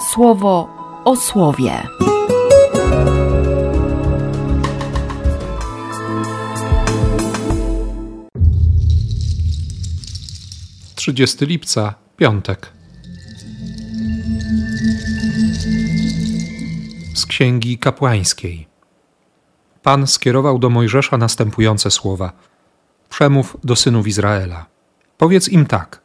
słowo 0.00 0.68
o 1.04 1.16
słowie. 1.16 1.82
30 10.94 11.46
lipca, 11.46 11.94
piątek. 12.16 12.72
Z 17.14 17.26
Księgi 17.26 17.78
Kapłańskiej. 17.78 18.68
Pan 19.82 20.06
skierował 20.06 20.58
do 20.58 20.70
Mojżesza 20.70 21.18
następujące 21.18 21.90
słowa: 21.90 22.32
Przemów 23.08 23.56
do 23.64 23.76
synów 23.76 24.06
Izraela. 24.06 24.66
Powiedz 25.18 25.48
im 25.48 25.66
tak: 25.66 26.00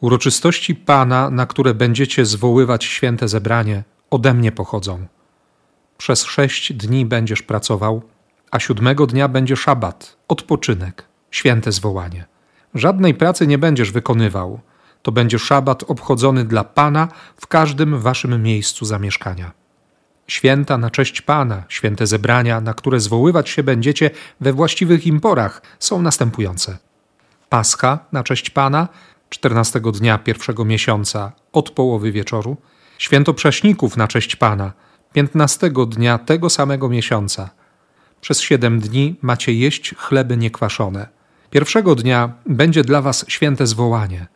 Uroczystości 0.00 0.74
Pana, 0.74 1.30
na 1.30 1.46
które 1.46 1.74
będziecie 1.74 2.26
zwoływać 2.26 2.84
święte 2.84 3.28
zebranie, 3.28 3.84
ode 4.10 4.34
mnie 4.34 4.52
pochodzą. 4.52 5.06
Przez 5.98 6.24
sześć 6.24 6.72
dni 6.72 7.06
będziesz 7.06 7.42
pracował, 7.42 8.02
a 8.50 8.58
siódmego 8.58 9.06
dnia 9.06 9.28
będzie 9.28 9.56
szabat, 9.56 10.16
odpoczynek, 10.28 11.04
święte 11.30 11.72
zwołanie. 11.72 12.26
Żadnej 12.74 13.14
pracy 13.14 13.46
nie 13.46 13.58
będziesz 13.58 13.92
wykonywał. 13.92 14.60
To 15.02 15.12
będzie 15.12 15.38
szabat 15.38 15.84
obchodzony 15.88 16.44
dla 16.44 16.64
Pana 16.64 17.08
w 17.40 17.46
każdym 17.46 17.98
waszym 17.98 18.42
miejscu 18.42 18.84
zamieszkania. 18.84 19.52
Święta 20.26 20.78
na 20.78 20.90
cześć 20.90 21.22
Pana, 21.22 21.62
święte 21.68 22.06
zebrania, 22.06 22.60
na 22.60 22.74
które 22.74 23.00
zwoływać 23.00 23.48
się 23.48 23.62
będziecie 23.62 24.10
we 24.40 24.52
właściwych 24.52 25.06
im 25.06 25.20
porach, 25.20 25.62
są 25.78 26.02
następujące. 26.02 26.78
Pascha 27.48 27.98
na 28.12 28.24
cześć 28.24 28.50
Pana, 28.50 28.88
14 29.28 29.80
dnia 29.80 30.18
pierwszego 30.18 30.64
miesiąca 30.64 31.32
od 31.52 31.70
połowy 31.70 32.12
wieczoru, 32.12 32.56
święto 32.98 33.34
prześników 33.34 33.96
na 33.96 34.08
cześć 34.08 34.36
Pana, 34.36 34.72
15 35.12 35.70
dnia 35.88 36.18
tego 36.18 36.50
samego 36.50 36.88
miesiąca. 36.88 37.50
Przez 38.20 38.40
siedem 38.40 38.80
dni 38.80 39.16
macie 39.22 39.52
jeść 39.52 39.94
chleby 39.94 40.36
niekwaszone– 40.36 41.08
Pierwszego 41.50 41.94
dnia 41.94 42.32
będzie 42.46 42.84
dla 42.84 43.02
was 43.02 43.24
święte 43.28 43.66
zwołanie. 43.66 44.26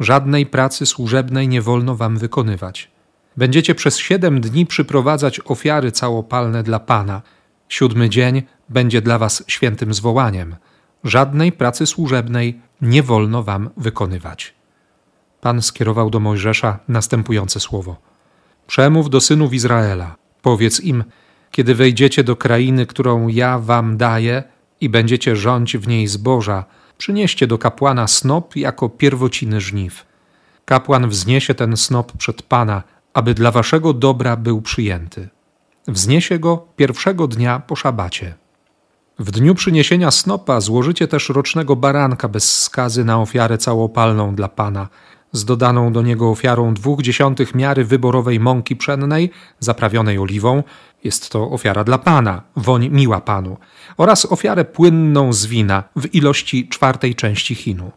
Żadnej 0.00 0.46
pracy 0.46 0.86
służebnej 0.86 1.48
nie 1.48 1.62
wolno 1.62 1.96
wam 1.96 2.18
wykonywać. 2.18 2.90
Będziecie 3.36 3.74
przez 3.74 3.98
siedem 3.98 4.40
dni 4.40 4.66
przyprowadzać 4.66 5.40
ofiary 5.44 5.92
całopalne 5.92 6.62
dla 6.62 6.78
Pana. 6.80 7.22
Siódmy 7.68 8.08
dzień 8.08 8.42
będzie 8.68 9.02
dla 9.02 9.18
was 9.18 9.44
świętym 9.46 9.94
zwołaniem. 9.94 10.56
Żadnej 11.04 11.52
pracy 11.52 11.86
służebnej 11.86 12.60
nie 12.80 13.02
wolno 13.02 13.42
wam 13.42 13.70
wykonywać. 13.76 14.54
Pan 15.40 15.62
skierował 15.62 16.10
do 16.10 16.20
Mojżesza 16.20 16.78
następujące 16.88 17.60
słowo: 17.60 17.96
Przemów 18.66 19.10
do 19.10 19.20
synów 19.20 19.54
Izraela, 19.54 20.16
powiedz 20.42 20.80
im, 20.80 21.04
kiedy 21.50 21.74
wejdziecie 21.74 22.24
do 22.24 22.36
krainy, 22.36 22.86
którą 22.86 23.28
ja 23.28 23.58
wam 23.58 23.96
daję, 23.96 24.42
i 24.80 24.88
będziecie 24.88 25.36
rządź 25.36 25.76
w 25.76 25.88
niej 25.88 26.06
zboża, 26.06 26.64
przynieście 26.98 27.46
do 27.46 27.58
kapłana 27.58 28.08
snop 28.08 28.56
jako 28.56 28.88
pierwociny 28.88 29.60
żniw. 29.60 30.06
Kapłan 30.64 31.08
wzniesie 31.08 31.54
ten 31.54 31.76
snop 31.76 32.12
przed 32.12 32.42
Pana, 32.42 32.82
aby 33.14 33.34
dla 33.34 33.50
waszego 33.50 33.92
dobra 33.92 34.36
był 34.36 34.62
przyjęty. 34.62 35.28
Wzniesie 35.88 36.38
go 36.38 36.66
pierwszego 36.76 37.28
dnia 37.28 37.58
po 37.58 37.76
szabacie. 37.76 38.34
W 39.22 39.30
dniu 39.30 39.54
przyniesienia 39.54 40.10
snopa 40.10 40.60
złożycie 40.60 41.08
też 41.08 41.28
rocznego 41.28 41.76
baranka 41.76 42.28
bez 42.28 42.62
skazy 42.62 43.04
na 43.04 43.20
ofiarę 43.20 43.58
całopalną 43.58 44.34
dla 44.34 44.48
Pana, 44.48 44.88
z 45.32 45.44
dodaną 45.44 45.92
do 45.92 46.02
niego 46.02 46.30
ofiarą 46.30 46.74
dwóch 46.74 47.02
dziesiątych 47.02 47.54
miary 47.54 47.84
wyborowej 47.84 48.40
mąki 48.40 48.76
pszennej, 48.76 49.30
zaprawionej 49.60 50.18
oliwą, 50.18 50.62
jest 51.04 51.30
to 51.30 51.50
ofiara 51.50 51.84
dla 51.84 51.98
Pana, 51.98 52.42
woń 52.56 52.88
miła 52.88 53.20
Panu, 53.20 53.56
oraz 53.96 54.32
ofiarę 54.32 54.64
płynną 54.64 55.32
z 55.32 55.46
wina 55.46 55.84
w 55.96 56.14
ilości 56.14 56.68
czwartej 56.68 57.14
części 57.14 57.54
chinu. 57.54 57.90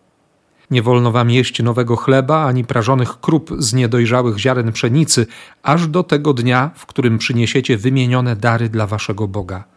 Nie 0.71 0.81
wolno 0.81 1.11
wam 1.11 1.29
jeść 1.29 1.63
nowego 1.63 1.95
chleba 1.95 2.45
ani 2.45 2.63
prażonych 2.63 3.19
krup 3.19 3.49
z 3.57 3.73
niedojrzałych 3.73 4.37
ziaren 4.37 4.71
pszenicy, 4.71 5.27
aż 5.63 5.87
do 5.87 6.03
tego 6.03 6.33
dnia, 6.33 6.71
w 6.75 6.85
którym 6.85 7.17
przyniesiecie 7.17 7.77
wymienione 7.77 8.35
dary 8.35 8.69
dla 8.69 8.87
waszego 8.87 9.27
Boga. 9.27 9.74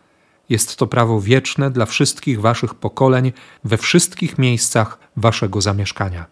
Jest 0.49 0.77
to 0.77 0.87
prawo 0.87 1.21
wieczne 1.21 1.71
dla 1.71 1.87
wszystkich 1.87 2.41
waszych 2.41 2.75
pokoleń 2.75 3.33
we 3.65 3.77
wszystkich 3.77 4.39
miejscach 4.39 4.99
waszego 5.17 5.61
zamieszkania. 5.61 6.27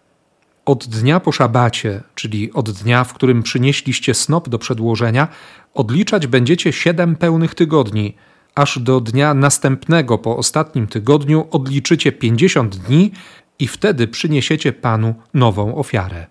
Od 0.65 0.87
dnia 0.87 1.19
po 1.19 1.31
szabacie, 1.31 2.03
czyli 2.15 2.53
od 2.53 2.71
dnia, 2.71 3.03
w 3.03 3.13
którym 3.13 3.43
przynieśliście 3.43 4.13
snop 4.13 4.49
do 4.49 4.59
przedłożenia, 4.59 5.27
odliczać 5.73 6.27
będziecie 6.27 6.73
siedem 6.73 7.15
pełnych 7.15 7.55
tygodni, 7.55 8.15
aż 8.55 8.79
do 8.79 9.01
dnia 9.01 9.33
następnego 9.33 10.17
po 10.17 10.37
ostatnim 10.37 10.87
tygodniu 10.87 11.47
odliczycie 11.51 12.11
pięćdziesiąt 12.11 12.75
dni 12.75 13.11
i 13.59 13.67
wtedy 13.67 14.07
przyniesiecie 14.07 14.73
Panu 14.73 15.15
nową 15.33 15.75
ofiarę. 15.75 16.27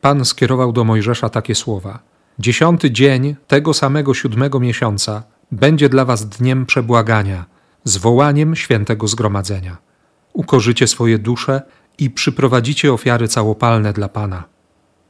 Pan 0.00 0.24
skierował 0.24 0.72
do 0.72 0.84
Mojżesza 0.84 1.28
takie 1.28 1.54
słowa: 1.54 1.98
Dziesiąty 2.38 2.90
dzień 2.90 3.36
tego 3.46 3.74
samego 3.74 4.14
siódmego 4.14 4.60
miesiąca 4.60 5.22
będzie 5.54 5.88
dla 5.88 6.04
was 6.04 6.28
dniem 6.28 6.66
przebłagania, 6.66 7.44
zwołaniem 7.84 8.56
świętego 8.56 9.08
zgromadzenia. 9.08 9.76
Ukorzycie 10.32 10.86
swoje 10.86 11.18
dusze 11.18 11.62
i 11.98 12.10
przyprowadzicie 12.10 12.92
ofiary 12.92 13.28
całopalne 13.28 13.92
dla 13.92 14.08
Pana. 14.08 14.44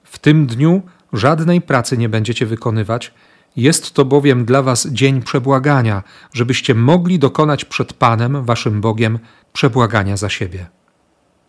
W 0.04 0.18
tym 0.18 0.46
dniu 0.46 0.82
żadnej 1.12 1.60
pracy 1.60 1.98
nie 1.98 2.08
będziecie 2.08 2.46
wykonywać, 2.46 3.14
jest 3.56 3.92
to 3.92 4.04
bowiem 4.04 4.44
dla 4.44 4.62
was 4.62 4.86
dzień 4.86 5.22
przebłagania, 5.22 6.02
żebyście 6.32 6.74
mogli 6.74 7.18
dokonać 7.18 7.64
przed 7.64 7.92
Panem, 7.92 8.44
waszym 8.44 8.80
Bogiem, 8.80 9.18
przebłagania 9.52 10.16
za 10.16 10.28
siebie. 10.28 10.66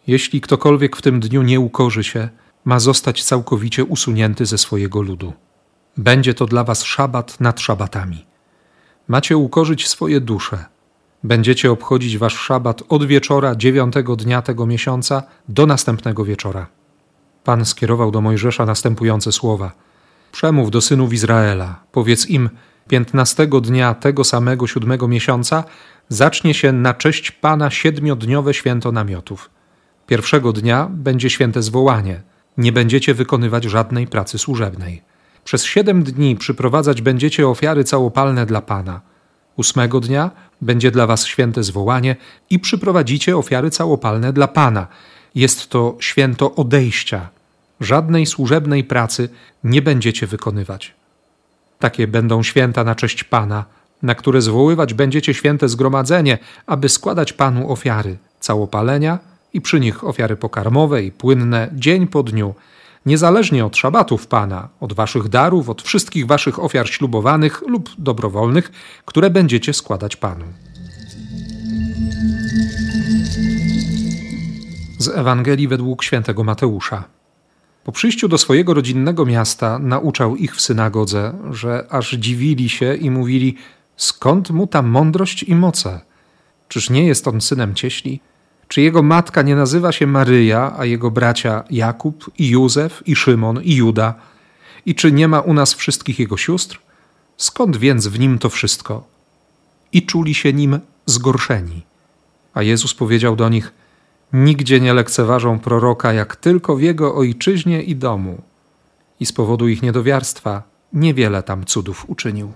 Jeśli 0.08 0.42
ktokolwiek 0.42 0.96
w 0.96 1.02
tym 1.02 1.20
dniu 1.20 1.42
nie 1.42 1.60
ukorzy 1.60 2.04
się, 2.04 2.30
ma 2.66 2.80
zostać 2.80 3.24
całkowicie 3.24 3.84
usunięty 3.84 4.46
ze 4.46 4.58
swojego 4.58 5.02
ludu. 5.02 5.34
Będzie 5.98 6.34
to 6.34 6.46
dla 6.46 6.64
was 6.64 6.84
szabat 6.84 7.40
nad 7.40 7.60
szabatami. 7.60 8.35
Macie 9.08 9.38
ukorzyć 9.38 9.88
swoje 9.88 10.22
dusze– 10.22 10.66
Będziecie 11.26 11.72
obchodzić 11.72 12.18
wasz 12.18 12.38
szabat 12.38 12.84
od 12.90 13.06
wieczora 13.06 13.56
dziewiątego 13.56 14.16
dnia 14.16 14.42
tego 14.42 14.66
miesiąca 14.66 15.24
do 15.50 15.66
następnego 15.66 16.26
wieczora. 16.26 16.68
Pan 17.44 17.66
skierował 17.66 18.12
do 18.12 18.22
Mojżesza 18.22 18.66
następujące 18.66 19.32
słowa: 19.32 19.72
Przemów 20.32 20.72
do 20.72 20.82
synów 20.82 21.14
Izraela, 21.14 21.84
powiedz 21.92 22.30
im: 22.30 22.50
Piętnastego 22.88 23.62
dnia 23.62 23.94
tego 23.94 24.24
samego 24.24 24.68
siódmego 24.68 25.08
miesiąca 25.08 25.64
zacznie 26.10 26.54
się 26.54 26.72
na 26.72 26.94
cześć 26.94 27.32
Pana 27.32 27.70
siedmiodniowe 27.70 28.54
święto 28.54 28.92
namiotów. 28.92 29.50
Pierwszego 30.08 30.54
dnia 30.54 30.88
będzie 30.92 31.30
święte 31.30 31.62
zwołanie. 31.62 32.22
Nie 32.58 32.72
będziecie 32.72 33.14
wykonywać 33.14 33.64
żadnej 33.64 34.08
pracy 34.08 34.38
służebnej. 34.38 35.02
Przez 35.46 35.64
siedem 35.64 36.04
dni 36.04 36.36
przyprowadzać 36.36 37.02
będziecie 37.02 37.48
ofiary 37.48 37.84
całopalne 37.84 38.46
dla 38.46 38.62
Pana. 38.62 39.02
Ósmego 39.56 40.00
dnia 40.00 40.32
będzie 40.62 40.92
dla 40.92 41.08
was 41.08 41.26
święte 41.26 41.64
zwołanie 41.64 42.16
i 42.50 42.60
przyprowadzicie 42.60 43.38
ofiary 43.38 43.70
całopalne 43.70 44.34
dla 44.34 44.48
Pana. 44.48 44.88
Jest 45.36 45.70
to 45.70 45.98
święto 46.00 46.56
odejścia. 46.56 47.30
Żadnej 47.80 48.26
służebnej 48.26 48.84
pracy 48.84 49.30
nie 49.64 49.82
będziecie 49.82 50.28
wykonywać. 50.28 50.94
Takie 51.80 52.08
będą 52.08 52.44
święta 52.44 52.84
na 52.84 52.96
cześć 52.96 53.24
Pana, 53.24 53.66
na 54.02 54.16
które 54.16 54.42
zwoływać 54.42 54.94
będziecie 54.94 55.34
święte 55.34 55.70
zgromadzenie, 55.70 56.38
aby 56.66 56.90
składać 56.90 57.34
Panu 57.34 57.72
ofiary 57.72 58.18
całopalenia 58.40 59.20
i 59.54 59.62
przy 59.62 59.80
nich 59.80 60.04
ofiary 60.04 60.36
pokarmowe 60.36 61.04
i 61.04 61.12
płynne 61.12 61.70
dzień 61.74 62.08
po 62.08 62.24
dniu– 62.24 62.56
niezależnie 63.06 63.66
od 63.66 63.78
szabatów 63.78 64.28
Pana, 64.28 64.70
od 64.80 64.94
waszych 64.94 65.30
darów, 65.30 65.70
od 65.70 65.82
wszystkich 65.82 66.28
waszych 66.28 66.60
ofiar 66.60 66.90
ślubowanych 66.90 67.64
lub 67.68 67.90
dobrowolnych, 67.98 68.72
które 69.06 69.30
będziecie 69.30 69.74
składać 69.74 70.16
Panu. 70.16 70.46
Z 74.98 75.08
Ewangelii 75.08 75.68
według 75.68 76.04
świętego 76.04 76.44
Mateusza. 76.44 77.04
Po 77.84 77.92
przyjściu 77.92 78.28
do 78.28 78.38
swojego 78.38 78.74
rodzinnego 78.74 79.26
miasta 79.26 79.80
nauczał 79.80 80.36
ich 80.36 80.56
w 80.56 80.62
synagodze, 80.62 81.34
że 81.52 81.88
aż 81.90 82.12
dziwili 82.12 82.70
się 82.70 82.96
i 82.96 83.12
mówili: 83.12 83.58
Skąd 83.98 84.52
mu 84.52 84.68
ta 84.68 84.82
mądrość 84.82 85.44
i 85.44 85.56
moce? 85.56 86.02
Czyż 86.68 86.90
nie 86.90 87.08
jest 87.08 87.28
on 87.28 87.42
synem 87.42 87.76
cieśli? 87.76 88.20
Czy 88.68 88.82
jego 88.82 89.04
matka 89.04 89.42
nie 89.42 89.56
nazywa 89.56 89.92
się 89.92 90.08
Maryja, 90.08 90.74
a 90.78 90.86
jego 90.86 91.12
bracia 91.12 91.64
Jakub 91.70 92.32
i 92.38 92.50
Józef 92.50 93.04
i 93.06 93.16
Szymon 93.16 93.64
i 93.64 93.76
Juda? 93.76 94.14
I 94.86 94.96
czy 94.96 95.12
nie 95.12 95.28
ma 95.28 95.40
u 95.40 95.54
nas 95.54 95.74
wszystkich 95.74 96.20
jego 96.20 96.38
sióstr? 96.38 96.80
Skąd 97.38 97.78
więc 97.78 98.08
w 98.08 98.20
nim 98.20 98.40
to 98.40 98.50
wszystko? 98.50 99.08
I 99.94 100.06
czuli 100.06 100.34
się 100.34 100.54
nim 100.54 100.80
zgorszeni. 101.06 101.82
A 102.54 102.62
Jezus 102.62 102.94
powiedział 102.94 103.36
do 103.36 103.50
nich: 103.50 103.72
Nigdzie 104.34 104.80
nie 104.80 104.94
lekceważą 104.94 105.60
proroka, 105.60 106.14
jak 106.14 106.36
tylko 106.36 106.76
w 106.76 106.82
jego 106.82 107.16
ojczyźnie 107.16 107.84
i 107.84 107.96
domu. 107.96 108.42
i 109.20 109.26
z 109.26 109.32
powodu 109.32 109.68
ich 109.68 109.82
niedowiarstwa 109.82 110.64
niewiele 110.94 111.44
tam 111.44 111.66
cudów 111.66 112.10
uczynił. 112.10 112.52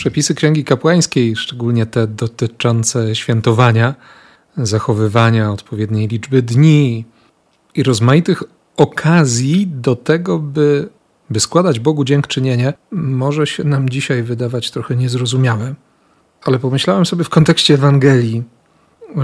Przepisy 0.00 0.34
Księgi 0.34 0.64
Kapłańskiej, 0.64 1.36
szczególnie 1.36 1.86
te 1.86 2.06
dotyczące 2.06 3.14
świętowania, 3.14 3.94
zachowywania 4.56 5.52
odpowiedniej 5.52 6.08
liczby 6.08 6.42
dni 6.42 7.04
i 7.74 7.82
rozmaitych 7.82 8.42
okazji 8.76 9.66
do 9.66 9.96
tego, 9.96 10.38
by, 10.38 10.88
by 11.30 11.40
składać 11.40 11.80
Bogu 11.80 12.04
dziękczynienie, 12.04 12.72
może 12.90 13.46
się 13.46 13.64
nam 13.64 13.88
dzisiaj 13.88 14.22
wydawać 14.22 14.70
trochę 14.70 14.96
niezrozumiałe. 14.96 15.74
Ale 16.44 16.58
pomyślałem 16.58 17.06
sobie 17.06 17.24
w 17.24 17.28
kontekście 17.28 17.74
Ewangelii, 17.74 18.42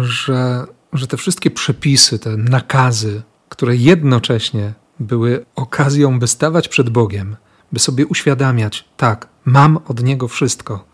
że, 0.00 0.64
że 0.93 1.06
te 1.06 1.17
wszystkie 1.17 1.50
przepisy, 1.50 2.19
te 2.19 2.37
nakazy, 2.37 3.22
które 3.49 3.76
jednocześnie 3.76 4.72
były 5.00 5.44
okazją, 5.55 6.19
by 6.19 6.26
stawać 6.26 6.69
przed 6.69 6.90
Bogiem, 6.90 7.37
by 7.72 7.79
sobie 7.79 8.06
uświadamiać, 8.06 8.84
tak, 8.96 9.35
mam 9.46 9.78
od 9.88 10.02
Niego 10.02 10.28
wszystko. 10.28 10.84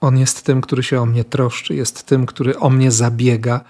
On 0.00 0.18
jest 0.18 0.42
tym, 0.42 0.60
który 0.60 0.82
się 0.82 1.00
o 1.00 1.06
mnie 1.06 1.24
troszczy, 1.24 1.74
jest 1.74 2.02
tym, 2.02 2.26
który 2.26 2.58
o 2.58 2.70
mnie 2.70 2.90
zabiega, 2.90 3.60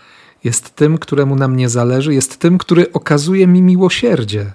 jest 0.45 0.77
tym, 0.77 0.99
któremu 0.99 1.37
na 1.37 1.49
mnie 1.49 1.69
zależy, 1.69 2.15
jest 2.15 2.39
tym, 2.39 2.59
który 2.59 2.93
okazuje 2.93 3.47
mi 3.47 3.63
miłosierdzie, 3.63 4.53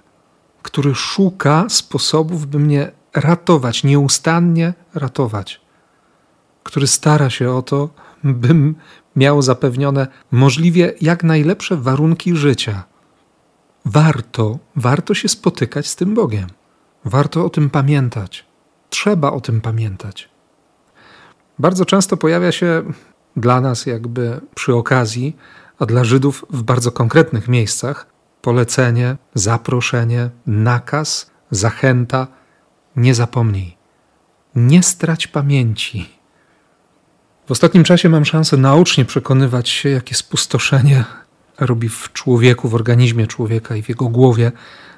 który 0.61 0.95
szuka 0.95 1.65
sposobów, 1.69 2.47
by 2.47 2.59
mnie 2.59 2.91
ratować, 3.13 3.83
nieustannie 3.83 4.73
ratować, 4.93 5.61
który 6.63 6.87
stara 6.87 7.29
się 7.29 7.51
o 7.51 7.61
to, 7.61 7.89
bym 8.23 8.75
miał 9.15 9.41
zapewnione 9.41 10.07
możliwie 10.31 10.93
jak 11.01 11.23
najlepsze 11.23 11.77
warunki 11.77 12.35
życia. 12.35 12.83
Warto, 13.85 14.59
warto 14.75 15.13
się 15.13 15.29
spotykać 15.29 15.87
z 15.87 15.95
tym 15.95 16.13
Bogiem. 16.13 16.47
Warto 17.05 17.45
o 17.45 17.49
tym 17.49 17.69
pamiętać. 17.69 18.52
Trzeba 18.93 19.31
o 19.31 19.41
tym 19.41 19.61
pamiętać. 19.61 20.29
Bardzo 21.59 21.85
często 21.85 22.17
pojawia 22.17 22.51
się 22.51 22.83
dla 23.37 23.61
nas, 23.61 23.85
jakby 23.85 24.41
przy 24.55 24.75
okazji, 24.75 25.35
a 25.79 25.85
dla 25.85 26.03
Żydów 26.03 26.45
w 26.49 26.63
bardzo 26.63 26.91
konkretnych 26.91 27.47
miejscach, 27.47 28.05
polecenie, 28.41 29.17
zaproszenie, 29.33 30.29
nakaz, 30.47 31.31
zachęta. 31.51 32.27
Nie 32.95 33.15
zapomnij. 33.15 33.77
Nie 34.55 34.83
strać 34.83 35.27
pamięci. 35.27 36.09
W 37.47 37.51
ostatnim 37.51 37.83
czasie 37.83 38.09
mam 38.09 38.25
szansę 38.25 38.57
naocznie 38.57 39.05
przekonywać 39.05 39.69
się, 39.69 39.89
jakie 39.89 40.15
spustoszenie 40.15 41.05
robi 41.59 41.89
w 41.89 42.13
człowieku, 42.13 42.69
w 42.69 42.75
organizmie 42.75 43.27
człowieka 43.27 43.75
i 43.75 43.83
w 43.83 43.89
jego 43.89 44.09
głowie 44.09 44.51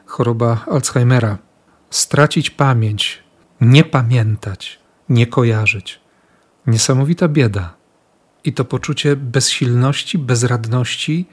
choroba 0.05 0.65
Alzheimera. 0.71 1.37
Stracić 1.89 2.49
pamięć, 2.49 3.24
nie 3.61 3.83
pamiętać, 3.83 4.79
nie 5.09 5.27
kojarzyć. 5.27 5.99
Niesamowita 6.67 7.27
bieda. 7.27 7.75
I 8.43 8.53
to 8.53 8.65
poczucie 8.65 9.15
bezsilności, 9.15 10.17
bezradności, 10.17 11.25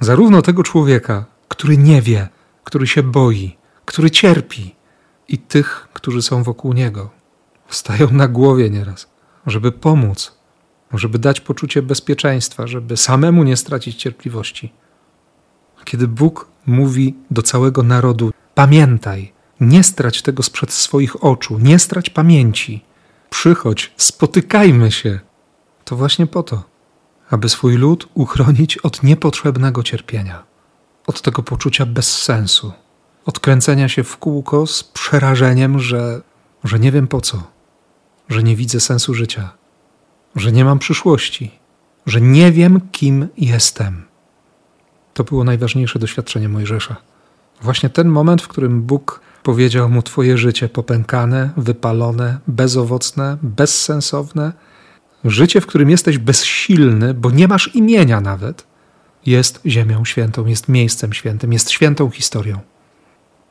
zarówno 0.00 0.42
tego 0.42 0.62
człowieka, 0.62 1.24
który 1.48 1.78
nie 1.78 2.02
wie, 2.02 2.28
który 2.64 2.86
się 2.86 3.02
boi, 3.02 3.56
który 3.84 4.10
cierpi, 4.10 4.74
i 5.28 5.38
tych, 5.38 5.88
którzy 5.92 6.22
są 6.22 6.42
wokół 6.42 6.72
niego. 6.72 7.10
Stają 7.68 8.10
na 8.10 8.28
głowie 8.28 8.70
nieraz, 8.70 9.08
żeby 9.46 9.72
pomóc, 9.72 10.38
żeby 10.92 11.18
dać 11.18 11.40
poczucie 11.40 11.82
bezpieczeństwa, 11.82 12.66
żeby 12.66 12.96
samemu 12.96 13.44
nie 13.44 13.56
stracić 13.56 13.96
cierpliwości. 13.96 14.72
Kiedy 15.84 16.08
Bóg 16.08 16.48
mówi 16.66 17.14
do 17.30 17.42
całego 17.42 17.82
narodu: 17.82 18.32
Pamiętaj, 18.54 19.32
nie 19.60 19.84
strać 19.84 20.22
tego 20.22 20.42
sprzed 20.42 20.72
swoich 20.72 21.24
oczu, 21.24 21.58
nie 21.58 21.78
strać 21.78 22.10
pamięci. 22.10 22.84
Przychodź, 23.30 23.92
spotykajmy 23.96 24.92
się. 24.92 25.20
To 25.84 25.96
właśnie 25.96 26.26
po 26.26 26.42
to, 26.42 26.62
aby 27.30 27.48
swój 27.48 27.76
lud 27.76 28.08
uchronić 28.14 28.78
od 28.78 29.02
niepotrzebnego 29.02 29.82
cierpienia, 29.82 30.42
od 31.06 31.22
tego 31.22 31.42
poczucia 31.42 31.86
bezsensu, 31.86 32.72
od 33.24 33.40
kręcenia 33.40 33.88
się 33.88 34.04
w 34.04 34.16
kółko 34.16 34.66
z 34.66 34.84
przerażeniem, 34.84 35.80
że, 35.80 36.20
że 36.64 36.78
nie 36.78 36.92
wiem 36.92 37.08
po 37.08 37.20
co, 37.20 37.42
że 38.28 38.42
nie 38.42 38.56
widzę 38.56 38.80
sensu 38.80 39.14
życia, 39.14 39.50
że 40.36 40.52
nie 40.52 40.64
mam 40.64 40.78
przyszłości, 40.78 41.58
że 42.06 42.20
nie 42.20 42.52
wiem, 42.52 42.80
kim 42.92 43.28
jestem. 43.36 44.04
To 45.14 45.24
było 45.24 45.44
najważniejsze 45.44 45.98
doświadczenie 45.98 46.48
Mojżesza. 46.48 46.96
Właśnie 47.62 47.90
ten 47.90 48.08
moment, 48.08 48.42
w 48.42 48.48
którym 48.48 48.82
Bóg 48.82 49.20
powiedział 49.48 49.88
mu: 49.88 50.02
Twoje 50.02 50.38
życie 50.38 50.68
popękane, 50.68 51.50
wypalone, 51.56 52.38
bezowocne, 52.46 53.36
bezsensowne, 53.42 54.52
życie, 55.24 55.60
w 55.60 55.66
którym 55.66 55.90
jesteś 55.90 56.18
bezsilny, 56.18 57.14
bo 57.14 57.30
nie 57.30 57.48
masz 57.48 57.74
imienia 57.74 58.20
nawet, 58.20 58.66
jest 59.26 59.60
ziemią 59.66 60.04
świętą, 60.04 60.46
jest 60.46 60.68
miejscem 60.68 61.12
świętym, 61.12 61.52
jest 61.52 61.70
świętą 61.70 62.10
historią. 62.10 62.58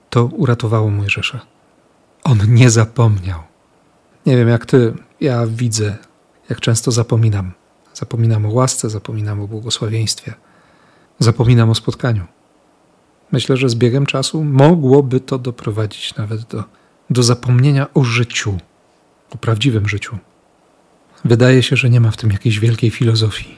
To 0.09 0.25
uratowało 0.25 0.89
Mojżesza. 0.89 1.39
On 2.23 2.37
nie 2.47 2.69
zapomniał. 2.69 3.39
Nie 4.25 4.37
wiem 4.37 4.47
jak 4.47 4.65
ty, 4.65 4.93
ja 5.21 5.47
widzę, 5.47 5.97
jak 6.49 6.59
często 6.59 6.91
zapominam. 6.91 7.51
Zapominam 7.93 8.45
o 8.45 8.49
łasce, 8.49 8.89
zapominam 8.89 9.41
o 9.41 9.47
błogosławieństwie, 9.47 10.33
zapominam 11.19 11.69
o 11.69 11.75
spotkaniu. 11.75 12.25
Myślę, 13.31 13.57
że 13.57 13.69
z 13.69 13.75
biegiem 13.75 14.05
czasu 14.05 14.43
mogłoby 14.43 15.19
to 15.19 15.37
doprowadzić 15.37 16.15
nawet 16.15 16.41
do, 16.41 16.63
do 17.09 17.23
zapomnienia 17.23 17.87
o 17.93 18.03
życiu, 18.03 18.57
o 19.29 19.37
prawdziwym 19.37 19.89
życiu. 19.89 20.17
Wydaje 21.25 21.63
się, 21.63 21.75
że 21.75 21.89
nie 21.89 21.99
ma 21.99 22.11
w 22.11 22.17
tym 22.17 22.31
jakiejś 22.31 22.59
wielkiej 22.59 22.91
filozofii. 22.91 23.57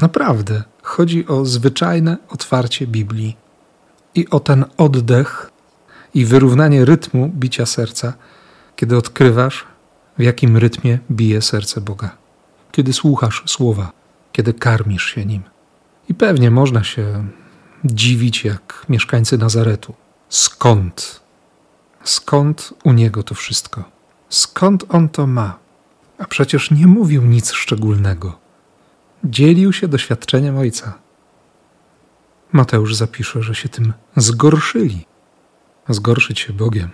Naprawdę, 0.00 0.62
chodzi 0.82 1.26
o 1.26 1.44
zwyczajne 1.44 2.16
otwarcie 2.28 2.86
Biblii 2.86 3.36
i 4.14 4.28
o 4.30 4.40
ten 4.40 4.64
oddech 4.76 5.50
i 6.14 6.24
wyrównanie 6.24 6.84
rytmu 6.84 7.32
bicia 7.34 7.66
serca, 7.66 8.12
kiedy 8.76 8.96
odkrywasz, 8.96 9.64
w 10.18 10.22
jakim 10.22 10.56
rytmie 10.56 10.98
bije 11.10 11.42
serce 11.42 11.80
Boga. 11.80 12.16
Kiedy 12.72 12.92
słuchasz 12.92 13.42
słowa, 13.46 13.92
kiedy 14.32 14.54
karmisz 14.54 15.04
się 15.04 15.26
nim. 15.26 15.42
I 16.08 16.14
pewnie 16.14 16.50
można 16.50 16.84
się 16.84 17.26
dziwić 17.84 18.44
jak 18.44 18.86
mieszkańcy 18.88 19.38
Nazaretu. 19.38 19.94
Skąd? 20.28 21.20
Skąd 22.04 22.74
u 22.84 22.92
niego 22.92 23.22
to 23.22 23.34
wszystko? 23.34 23.84
Skąd 24.28 24.84
on 24.88 25.08
to 25.08 25.26
ma? 25.26 25.58
A 26.18 26.26
przecież 26.26 26.70
nie 26.70 26.86
mówił 26.86 27.22
nic 27.22 27.52
szczególnego. 27.52 28.38
Dzielił 29.24 29.72
się 29.72 29.88
doświadczeniem 29.88 30.58
ojca. 30.58 30.98
Mateusz 32.52 32.94
zapisze, 32.94 33.42
że 33.42 33.54
się 33.54 33.68
tym 33.68 33.92
zgorszyli. 34.16 35.06
Zgorszyć 35.88 36.40
się 36.40 36.52
Bogiem. 36.52 36.90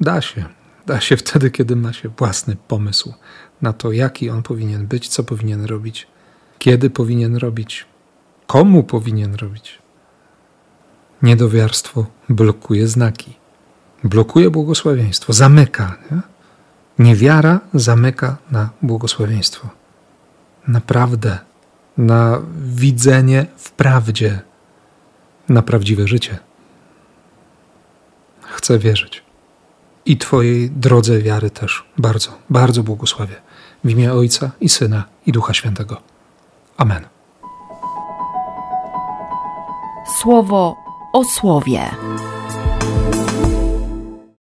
Da 0.00 0.20
się. 0.20 0.44
Da 0.86 1.00
się 1.00 1.16
wtedy, 1.16 1.50
kiedy 1.50 1.76
ma 1.76 1.92
się 1.92 2.08
własny 2.08 2.56
pomysł 2.68 3.14
na 3.62 3.72
to, 3.72 3.92
jaki 3.92 4.30
on 4.30 4.42
powinien 4.42 4.86
być, 4.86 5.08
co 5.08 5.24
powinien 5.24 5.64
robić, 5.64 6.06
kiedy 6.58 6.90
powinien 6.90 7.36
robić, 7.36 7.86
komu 8.46 8.82
powinien 8.82 9.34
robić. 9.34 9.78
Niedowiarstwo 11.22 12.06
blokuje 12.28 12.88
znaki, 12.88 13.36
blokuje 14.04 14.50
błogosławieństwo, 14.50 15.32
zamyka. 15.32 15.96
Nie? 16.10 16.20
Niewiara 16.98 17.60
zamyka 17.74 18.36
na 18.50 18.70
błogosławieństwo. 18.82 19.68
Naprawdę, 20.68 21.38
na 21.96 22.42
widzenie 22.56 23.46
w 23.56 23.70
prawdzie, 23.70 24.40
na 25.48 25.62
prawdziwe 25.62 26.08
życie. 26.08 26.38
Chcę 28.40 28.78
wierzyć. 28.78 29.22
I 30.06 30.16
Twojej 30.16 30.70
drodze 30.70 31.18
wiary 31.18 31.50
też 31.50 31.84
bardzo, 31.98 32.38
bardzo 32.50 32.82
błogosławię. 32.82 33.36
W 33.84 33.90
imię 33.90 34.12
Ojca 34.12 34.50
i 34.60 34.68
Syna 34.68 35.04
i 35.26 35.32
Ducha 35.32 35.54
Świętego. 35.54 36.00
Amen. 36.76 37.13
Słowo 40.18 40.76
o 41.12 41.24
słowie. 41.24 41.90